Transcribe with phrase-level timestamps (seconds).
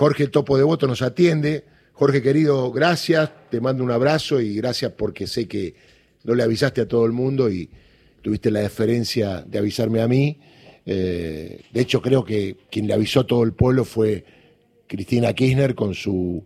[0.00, 1.64] Jorge Topo de Voto nos atiende.
[1.92, 5.74] Jorge querido, gracias, te mando un abrazo y gracias porque sé que
[6.22, 7.68] no le avisaste a todo el mundo y
[8.22, 10.38] tuviste la deferencia de avisarme a mí.
[10.86, 14.24] Eh, de hecho, creo que quien le avisó a todo el pueblo fue
[14.86, 16.44] Cristina Kirchner con su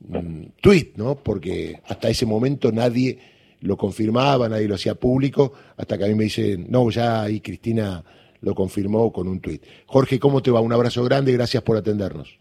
[0.00, 1.14] mm, tweet, ¿no?
[1.22, 3.20] Porque hasta ese momento nadie
[3.60, 7.40] lo confirmaba, nadie lo hacía público, hasta que a mí me dicen, no, ya ahí
[7.40, 8.02] Cristina
[8.40, 9.60] lo confirmó con un tweet.
[9.86, 10.60] Jorge, ¿cómo te va?
[10.60, 12.39] Un abrazo grande gracias por atendernos.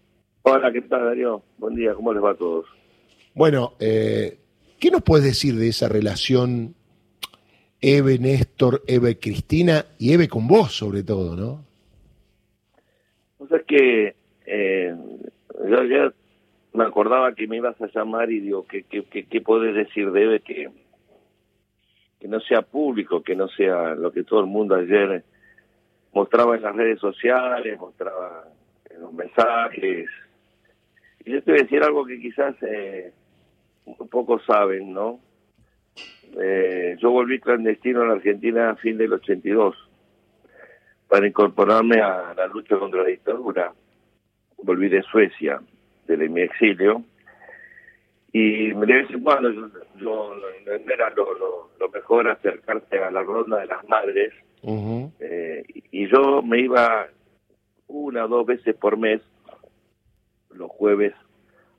[0.52, 1.44] Hola, ¿qué tal, Darío?
[1.60, 2.66] Buen día, ¿cómo les va a todos?
[3.36, 4.40] Bueno, eh,
[4.80, 6.74] ¿qué nos puedes decir de esa relación
[7.80, 11.64] Eve, Néstor, Eve, Cristina y Eve con vos, sobre todo, no?
[13.38, 14.16] O sea, es que
[14.48, 14.96] eh,
[15.70, 16.12] yo ya
[16.74, 20.24] me acordaba que me ibas a llamar y digo, ¿qué, qué, qué, podés decir de
[20.24, 20.72] Eve que,
[22.20, 25.24] que no sea público, que no sea lo que todo el mundo ayer
[26.12, 28.46] mostraba en las redes sociales, mostraba
[28.90, 30.10] en los mensajes,
[31.32, 33.12] yo te voy a decir algo que quizás eh,
[34.10, 35.20] pocos saben, ¿no?
[36.40, 39.76] Eh, yo volví clandestino a la Argentina a fin del 82
[41.08, 43.74] para incorporarme a la lucha contra la dictadura.
[44.62, 45.60] Volví de Suecia,
[46.08, 47.04] de mi exilio,
[48.32, 50.36] y de vez en cuando yo, yo
[50.94, 54.34] era lo, lo, mejor acercarse a la ronda de las madres,
[55.20, 57.08] eh, y yo me iba
[57.88, 59.22] una o dos veces por mes
[60.60, 61.14] los jueves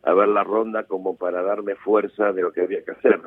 [0.02, 3.20] a ver la ronda como para darme fuerza de lo que había que hacer.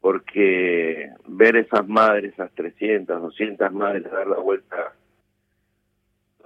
[0.00, 4.94] Porque ver esas madres, esas 300, 200 madres dar la vuelta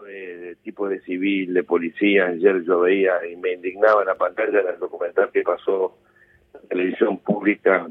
[0.05, 4.63] de, tipo de civil, de policía, ayer yo veía y me indignaba en la pantalla
[4.63, 5.97] del documental que pasó
[6.53, 7.89] la televisión pública.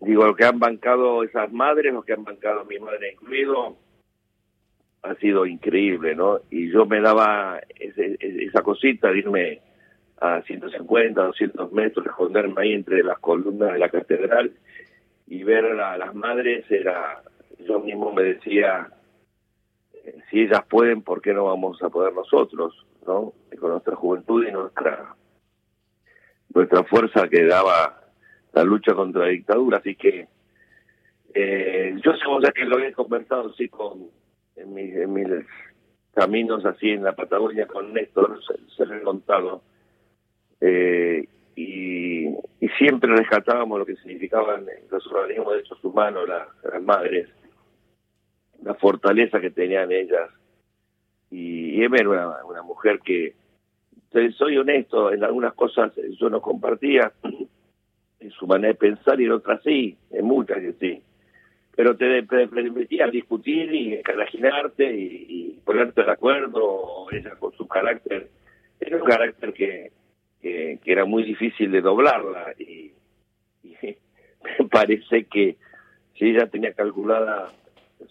[0.00, 3.76] Digo, lo que han bancado esas madres, lo que han bancado mi madre incluido,
[5.10, 6.40] ha sido increíble, ¿no?
[6.50, 9.60] Y yo me daba esa cosita irme
[10.20, 14.52] a 150, 200 metros, esconderme ahí entre las columnas de la catedral
[15.26, 17.22] y ver a las madres, era,
[17.66, 18.88] yo mismo me decía,
[19.92, 22.86] eh, si ellas pueden, ¿por qué no vamos a poder nosotros?
[23.06, 23.32] ¿no?
[23.58, 25.14] con nuestra juventud y nuestra
[26.54, 28.00] nuestra fuerza que daba
[28.52, 29.78] la lucha contra la dictadura.
[29.78, 30.26] Así que
[31.34, 34.08] eh, yo sé que lo he conversado sí con
[34.56, 35.26] en mis, en mis
[36.14, 39.62] caminos así en la Patagonia con Néstor, se, se contado.
[40.60, 47.28] Eh, y, y, siempre rescatábamos lo que significaban los organismos de derechos humanos, las madres,
[48.62, 50.30] la fortaleza que tenían ellas.
[51.30, 53.34] Y, y era una, una mujer que,
[54.38, 57.12] soy honesto, en algunas cosas yo no compartía
[58.20, 61.02] en su manera de pensar y en otras sí, en muchas que sí
[61.76, 68.30] pero te, permitía discutir y escalaginarte y, ponerte de acuerdo, ella con su carácter,
[68.80, 69.92] era un carácter que,
[70.40, 72.92] que, era muy difícil de doblarla y,
[73.62, 75.56] me parece que
[76.16, 77.52] si ella tenía calculada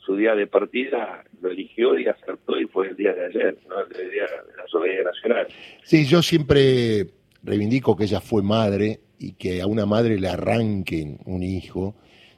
[0.05, 3.79] su día de partida, lo eligió y acertó y fue el día de ayer, ¿no?
[3.79, 5.47] el día de la soberanía nacional.
[5.83, 7.07] Sí, yo siempre
[7.41, 11.95] reivindico que ella fue madre y que a una madre le arranquen un hijo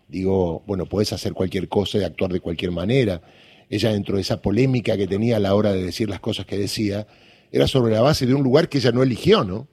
[0.07, 3.21] digo, bueno, puedes hacer cualquier cosa y actuar de cualquier manera.
[3.69, 6.57] Ella dentro de esa polémica que tenía a la hora de decir las cosas que
[6.57, 7.05] decía,
[7.51, 9.67] era sobre la base de un lugar que ella no eligió, ¿no?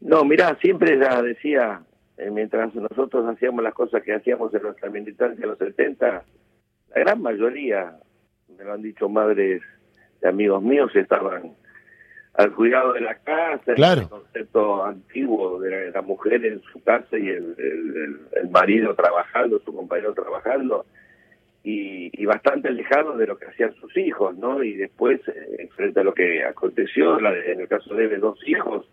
[0.00, 1.82] No, mira, siempre ella decía,
[2.16, 6.24] eh, mientras nosotros hacíamos las cosas que hacíamos en nuestra militancia en los 70,
[6.94, 7.96] la gran mayoría,
[8.56, 9.62] me lo han dicho madres
[10.20, 11.54] de amigos míos, estaban
[12.42, 17.28] al cuidado de la casa, el concepto antiguo de la, mujer en su casa y
[17.28, 20.84] el, el, marido trabajando, su compañero trabajando,
[21.64, 24.64] y, y, bastante alejado de lo que hacían sus hijos, ¿no?
[24.64, 28.88] Y después, eh, frente a lo que aconteció, la en el caso de dos hijos,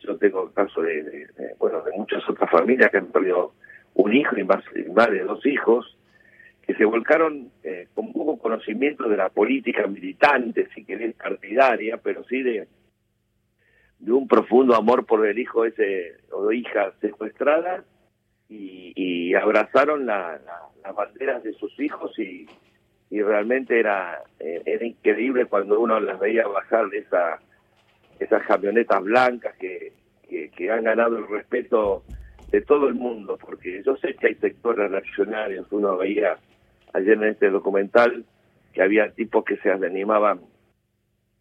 [0.00, 1.26] yo tengo el caso de,
[1.58, 3.52] bueno, de muchas otras familias que han perdido
[3.94, 4.62] un hijo y más,
[4.94, 5.96] más de dos hijos,
[6.66, 12.22] que se volcaron eh, con poco conocimiento de la política militante, si querés, partidaria, pero
[12.24, 12.68] sí de
[14.00, 17.84] de un profundo amor por el hijo ese o hija secuestrada
[18.48, 20.40] y, abrazaron la,
[20.82, 22.46] las banderas de sus hijos y,
[23.10, 27.38] y realmente era, eh, era increíble cuando uno las veía bajar de esa,
[28.18, 29.92] esas camionetas blancas que,
[30.28, 32.04] que, han ganado el respeto
[32.50, 36.36] de todo el mundo, porque yo sé que hay sectores reaccionarios, uno veía
[36.92, 38.24] ayer en este documental
[38.72, 40.40] que había tipos que se animaban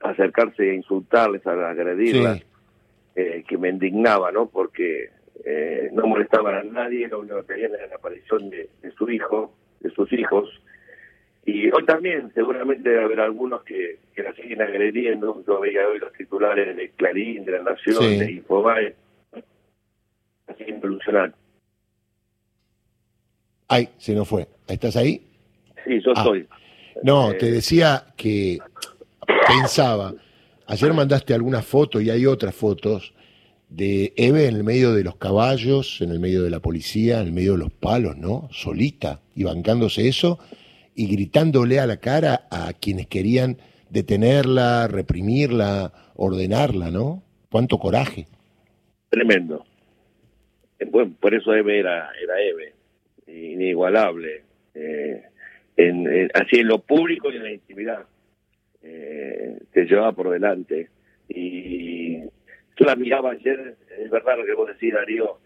[0.02, 2.44] a acercarse a insultarles, a agredirlas.
[3.22, 4.48] Eh, que me indignaba, ¿no?
[4.48, 5.10] Porque
[5.44, 9.54] eh, no molestaban a nadie, lo único que querían era la aparición de, su hijo,
[9.82, 10.48] de sus hijos,
[11.46, 15.44] Y hoy también seguramente debe haber algunos que, que la siguen agrediendo.
[15.48, 18.20] Yo veía hoy los titulares de Clarín, de La Nación, Sí.
[18.20, 18.96] de Infobae.
[20.48, 21.34] Así involucionar.
[23.68, 24.48] Ay, se nos fue.
[24.68, 25.22] ¿Estás ahí?
[25.86, 26.24] Sí, yo Ah.
[26.24, 26.48] soy.
[27.04, 28.60] No, Eh, te decía que
[29.48, 30.14] pensaba,
[30.70, 33.14] ayer mandaste algunas fotos y hay otras fotos
[33.70, 37.28] de Eve en el medio de los caballos, en el medio de la policía, en
[37.28, 38.48] el medio de los palos, ¿no?
[38.52, 40.40] Solita y bancándose eso
[40.96, 43.58] y gritándole a la cara a quienes querían
[43.90, 47.22] detenerla, reprimirla, ordenarla, ¿no?
[47.52, 48.28] Cuánto coraje.
[49.10, 49.66] Tremendo.
[50.80, 52.74] Eh, Bueno, por eso Eve era, era Eve,
[53.28, 54.44] inigualable.
[54.74, 55.24] Eh,
[55.78, 58.06] en- así en lo público y en la intimidad.
[58.84, 60.90] Eh, te llevaba por delante.
[61.28, 65.40] Y yo la miraba ayer, es verdad lo que vos decís, Darío,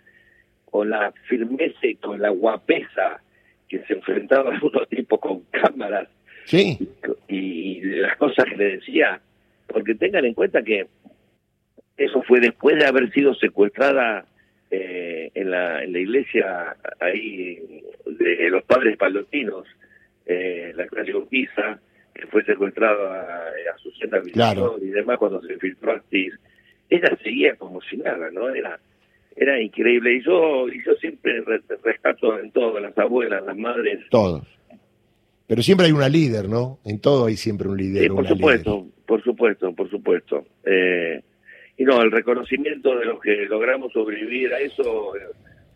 [0.65, 3.21] con la firmeza y con la guapesa
[3.68, 6.07] que se enfrentaba a unos tipos con cámaras
[6.45, 6.77] Sí,
[7.30, 9.21] y, y las cosas que le decía,
[9.68, 10.88] porque tengan en cuenta que
[11.97, 14.25] eso fue después de haber sido secuestrada
[14.71, 19.68] eh, en, la, en la iglesia ahí de los padres palotinos,
[20.25, 21.80] eh, la clase Urquiza,
[22.13, 24.77] que fue secuestrada a, a Susana Claro.
[24.81, 26.33] Y demás cuando se filtró Astiz.
[26.89, 28.50] Ella seguía como si nada, ¿no?
[28.54, 28.80] Era
[29.36, 30.13] era increíble.
[30.18, 34.45] Y yo, y yo siempre re- rescato en todo, las abuelas, las madres, todos.
[35.48, 36.80] Pero siempre hay una líder, ¿no?
[36.86, 38.04] En todo hay siempre un líder.
[38.04, 40.45] Sí, por una supuesto, por supuesto, por supuesto.
[40.66, 41.21] Eh,
[41.77, 45.21] y no, el reconocimiento de los que logramos sobrevivir a eso eh,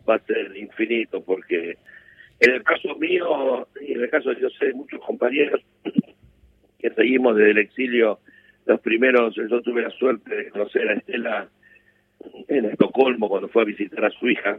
[0.08, 1.78] va a ser infinito, porque
[2.40, 5.62] en el caso mío, y en el caso de yo sé, muchos compañeros
[6.80, 8.20] que seguimos desde el exilio,
[8.66, 11.48] los primeros, yo tuve la suerte de conocer a Estela
[12.48, 14.58] en Estocolmo cuando fue a visitar a su hija,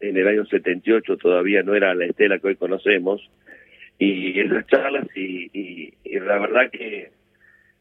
[0.00, 3.28] en el año 78 todavía no era la Estela que hoy conocemos,
[3.98, 7.10] y esas charlas y, y, y la verdad que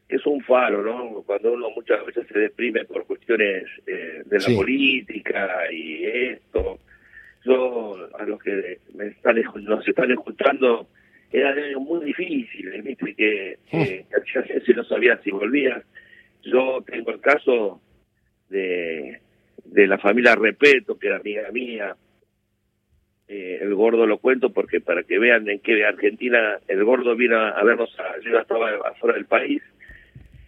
[0.09, 1.23] es un faro, ¿no?
[1.23, 4.55] Cuando uno muchas veces se deprime por cuestiones eh, de la Sí.
[4.55, 6.79] política y esto,
[7.45, 10.87] yo a los que me están, nos están escuchando
[11.31, 13.15] era de años muy difíciles, ¿viste?
[13.15, 15.81] Que, que, que a veces no sabía si volvía.
[16.43, 17.81] Yo tengo el caso
[18.49, 19.19] de,
[19.65, 21.95] de la familia Repeto, que era amiga mía,
[23.27, 27.37] eh, el gordo lo cuento porque para que vean en qué Argentina el gordo vino
[27.37, 29.61] a, a vernos, a- yo estaba afuera del país,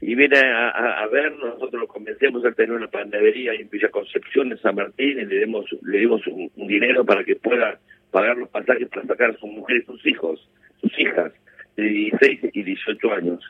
[0.02, 3.88] y viene a, a, a vernos, nosotros lo convencemos a tener una panadería en Villa
[3.90, 7.80] Concepción, en San Martín, y le dimos, le dimos un, un dinero para que pueda
[8.14, 10.50] pagar los pasajes para sacar a su mujer y sus hijos,
[10.80, 11.34] sus hijas,
[11.76, 13.44] de 16 y 18 años.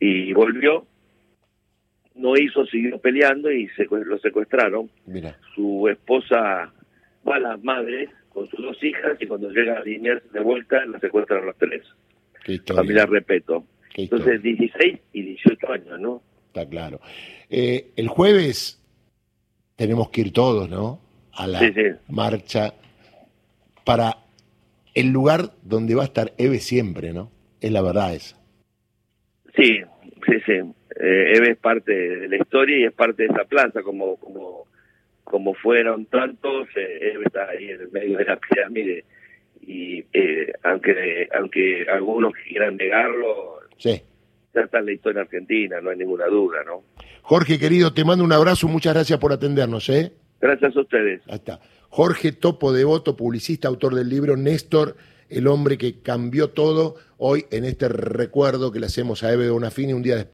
[0.00, 0.86] Y volvió,
[2.14, 6.72] no hizo, siguió peleando y secue- lo secuestraron Mira, su esposa
[7.28, 10.84] va a las madres con sus dos hijas y cuando llega a Liniers de vuelta
[10.86, 11.82] la secuestran a los tres.
[12.44, 12.82] qué historia.
[12.82, 13.64] Familia Repeto.
[13.92, 14.34] qué historia.
[14.34, 16.22] Entonces 16 y 18 años, ¿no?
[16.48, 17.00] Está claro.
[17.50, 18.80] Eh, el jueves
[19.76, 21.00] tenemos que ir todos, ¿no?
[21.32, 21.82] A la Sí, sí.
[22.08, 22.74] marcha
[23.84, 24.18] para
[24.94, 27.30] el lugar donde va a estar Eve siempre, ¿no?
[27.60, 28.36] Es la verdad esa.
[29.56, 29.80] Sí,
[30.26, 30.52] sí, sí.
[30.52, 34.64] Eh, Eve es parte de la historia y es parte de esa plaza, como como
[35.24, 39.04] como fueron tantos, eh, Eve está ahí en el medio de la pirámide
[39.66, 44.00] y eh, aunque aunque algunos quieran negarlo, Sí.
[44.54, 46.82] ya está en la historia argentina, no hay ninguna duda, ¿no?
[47.22, 48.68] Jorge, querido, te mando un abrazo.
[48.68, 50.12] Muchas gracias por atendernos, ¿eh?
[50.40, 51.22] Gracias a ustedes.
[51.26, 51.58] Ahí está.
[51.96, 54.96] Jorge Topo Devoto, publicista, autor del libro Néstor,
[55.28, 59.92] el hombre que cambió todo, hoy en este recuerdo que le hacemos a Eve Donafini
[59.92, 60.22] un día después.